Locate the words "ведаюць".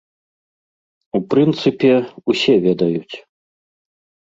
2.67-3.15